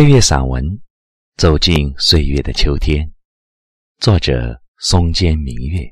[0.00, 0.64] 配乐散文
[1.36, 3.06] 《走进岁月的秋天》，
[3.98, 5.86] 作者松间明月。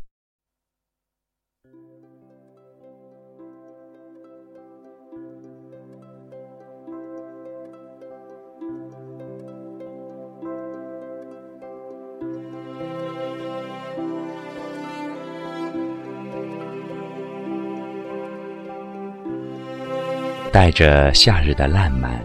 [20.50, 22.24] 带着夏日的烂漫，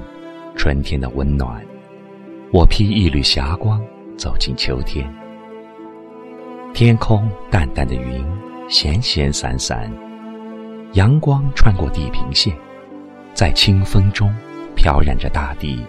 [0.55, 1.61] 春天的温暖，
[2.54, 3.84] 我披一缕霞光
[4.16, 5.12] 走进秋天。
[6.71, 8.23] 天空淡淡的云，
[8.70, 9.91] 闲闲散散，
[10.91, 12.55] 阳光穿过地平线，
[13.34, 14.31] 在清风中
[14.76, 15.84] 飘染着大地，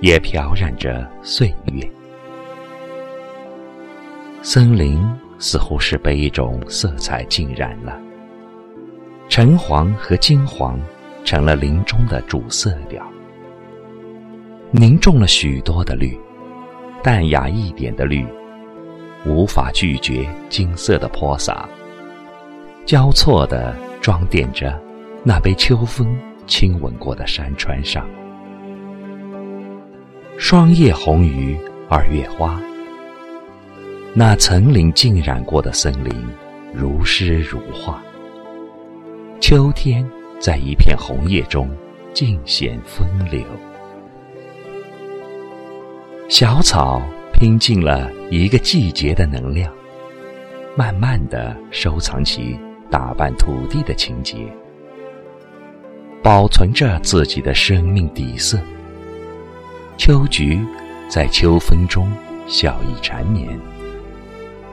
[0.00, 1.88] 也飘染着岁月。
[4.42, 5.00] 森林
[5.38, 7.96] 似乎是被一种色彩浸染了，
[9.28, 10.76] 橙黄和金黄。
[11.24, 13.00] 成了林中的主色调，
[14.74, 16.18] 凝重了许多的绿，
[17.02, 18.26] 淡雅一点的绿，
[19.26, 21.68] 无法拒绝金色的泼洒，
[22.86, 24.80] 交错的装点着
[25.22, 28.08] 那被秋风亲吻过的山川上。
[30.38, 31.54] 霜叶红于
[31.90, 32.58] 二月花，
[34.14, 36.10] 那层林浸染过的森林，
[36.72, 38.02] 如诗如画。
[39.38, 40.04] 秋天。
[40.40, 41.70] 在一片红叶中，
[42.12, 43.44] 尽显风流。
[46.32, 47.02] 小草
[47.34, 49.70] 拼尽了一个季节的能量，
[50.74, 52.58] 慢慢的收藏起
[52.90, 54.38] 打扮土地的情节，
[56.22, 58.58] 保存着自己的生命底色。
[59.98, 60.58] 秋菊
[61.06, 62.10] 在秋风中
[62.46, 63.46] 笑意缠绵，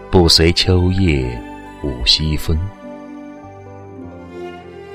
[0.10, 1.30] 不随秋叶
[1.84, 2.58] 舞西风。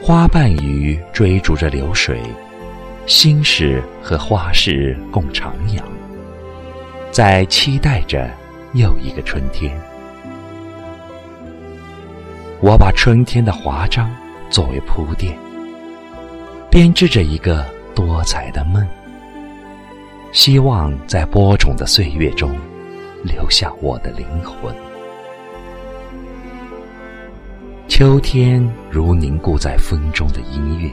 [0.00, 2.22] 花瓣雨追逐着流水，
[3.04, 5.82] 心事和花事共徜徉，
[7.14, 8.28] 在期待着
[8.72, 9.80] 又一个春天。
[12.60, 14.12] 我把春天的华章
[14.50, 15.38] 作为铺垫，
[16.68, 18.84] 编织着一个多彩的梦，
[20.32, 22.52] 希望在播种的岁月中
[23.22, 24.74] 留下我的灵魂。
[27.86, 30.90] 秋天如凝固在风中的音乐，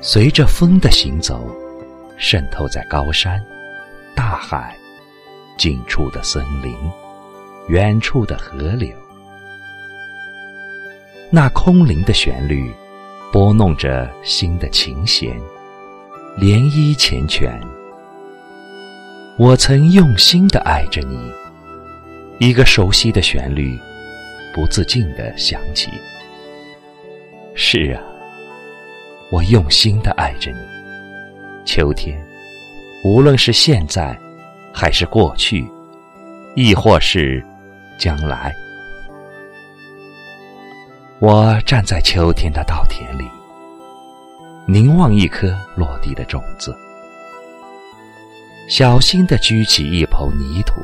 [0.00, 1.48] 随着风的行走，
[2.18, 3.40] 渗透在高山、
[4.14, 4.76] 大海、
[5.56, 6.74] 近处的森林、
[7.68, 8.90] 远处的河流。
[11.30, 12.72] 那空灵的旋律，
[13.32, 15.40] 拨弄着心的琴弦，
[16.38, 17.58] 涟漪缱绻。
[19.38, 21.32] 我曾用心的爱着你，
[22.38, 23.78] 一个熟悉的旋律。
[24.54, 25.90] 不自禁的想起，
[27.54, 28.02] 是啊，
[29.30, 30.58] 我用心的爱着你。
[31.64, 32.22] 秋天，
[33.04, 34.16] 无论是现在，
[34.72, 35.68] 还是过去，
[36.54, 37.44] 亦或是
[37.98, 38.54] 将来，
[41.18, 43.24] 我站在秋天的稻田里，
[44.66, 46.72] 凝望一颗落地的种子，
[48.68, 50.80] 小心的掬起一捧泥土，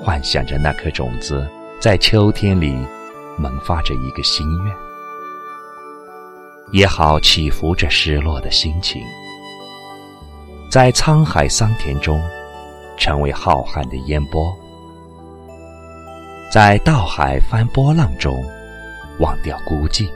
[0.00, 1.48] 幻想着那颗种子。
[1.80, 2.76] 在秋天里，
[3.36, 4.74] 萌发着一个心愿，
[6.72, 9.00] 也好起伏着失落的心情，
[10.70, 12.22] 在沧海桑田中，
[12.98, 14.54] 成为浩瀚的烟波，
[16.52, 18.44] 在道海翻波浪中，
[19.18, 20.06] 忘掉孤寂，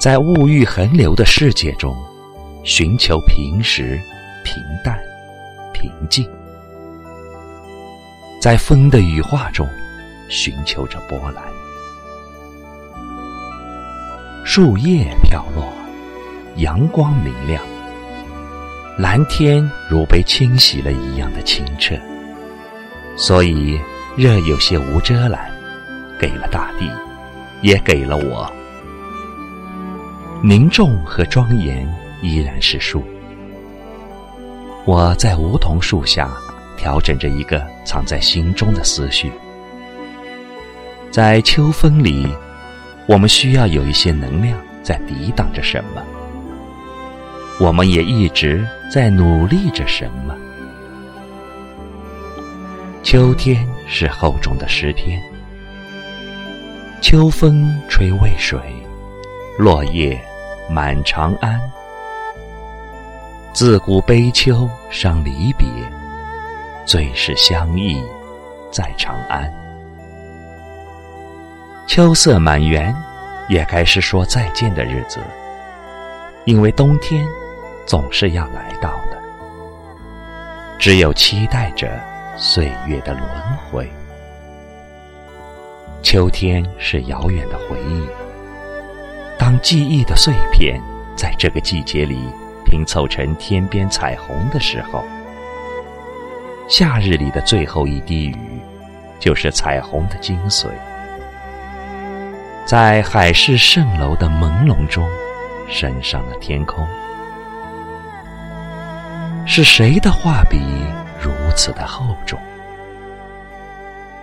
[0.00, 1.94] 在物欲横流的世界中，
[2.64, 4.00] 寻求平实、
[4.42, 4.98] 平淡、
[5.74, 6.26] 平静。
[8.40, 9.68] 在风的羽化中，
[10.30, 11.44] 寻求着波澜。
[14.46, 15.70] 树叶飘落，
[16.56, 17.62] 阳光明亮，
[18.98, 21.94] 蓝天如被清洗了一样的清澈。
[23.16, 23.80] 所以，
[24.16, 25.50] 热有些无遮拦，
[26.18, 26.90] 给了大地，
[27.60, 28.50] 也给了我。
[30.42, 31.86] 凝重和庄严
[32.20, 33.02] 依然是树。
[34.84, 36.30] 我在梧桐树下。
[36.74, 39.30] 调整着一个藏在心中的思绪，
[41.12, 42.26] 在秋风里，
[43.06, 46.02] 我们需要有一些能量在抵挡着什么，
[47.62, 50.36] 我们也一直在努力着什么。
[53.04, 55.22] 秋天是厚重的诗篇，
[57.00, 58.58] 秋风吹渭水，
[59.56, 60.20] 落叶
[60.68, 61.60] 满长安。
[63.52, 65.64] 自古悲秋伤离别。
[66.84, 68.02] 最是相忆
[68.72, 69.48] 在长安，
[71.86, 72.92] 秋色满园，
[73.48, 75.20] 也该是说再见的日子。
[76.44, 77.24] 因为冬天
[77.92, 79.20] 总是要来到的。
[80.78, 82.00] 只有期待着
[82.38, 83.22] 岁月的轮
[83.70, 83.86] 回。
[86.02, 88.08] 秋天是遥远的回忆，
[89.38, 90.80] 当记忆的碎片
[91.14, 92.18] 在这个季节里
[92.64, 95.04] 拼凑成天边彩虹的时候，
[96.70, 98.58] 夏日里的最后一滴雨，
[99.18, 100.68] 就是彩虹的精髓。
[102.64, 105.06] 在海市蜃楼的朦胧中，
[105.68, 106.88] 升上了天空。
[109.44, 110.58] 是谁的画笔
[111.20, 112.38] 如此的厚重？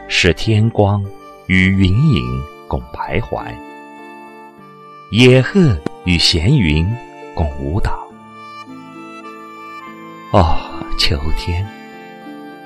[0.07, 1.04] 是天光
[1.48, 2.24] 与云影
[2.68, 3.45] 共徘徊，
[5.12, 6.88] 野鹤与闲云
[7.36, 8.07] 共舞蹈。
[10.31, 10.57] 哦，
[10.98, 11.68] 秋天，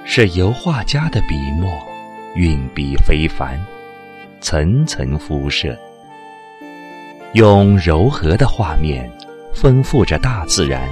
[0.05, 1.69] 是油画家的笔墨，
[2.35, 3.59] 运笔非凡。
[4.39, 5.77] 层层辐射，
[7.31, 9.09] 用柔和的画面
[9.53, 10.89] 丰富着大自然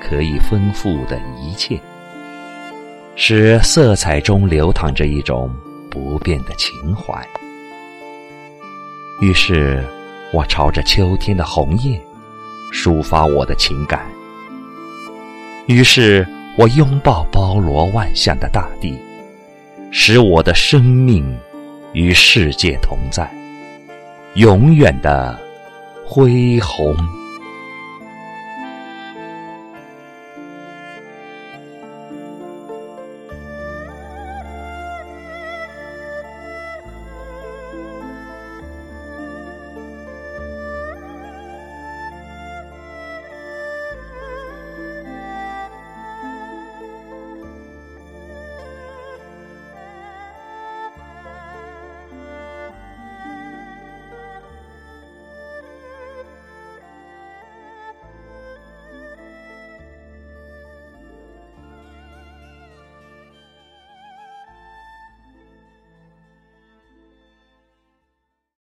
[0.00, 1.80] 可以丰富的一切，
[3.16, 5.54] 使色彩中流淌着一种
[5.90, 7.26] 不变的情怀。
[9.20, 9.84] 于是，
[10.32, 12.00] 我朝着秋天的红叶
[12.72, 14.00] 抒发我的情感；
[15.66, 18.98] 于是我拥抱包罗万象的大地，
[19.90, 21.36] 使我的生命。
[21.94, 23.28] 与世界同在，
[24.34, 25.36] 永远的
[26.06, 26.94] 恢宏。